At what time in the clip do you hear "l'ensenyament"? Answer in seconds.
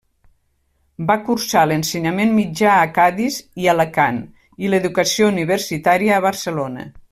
1.71-2.33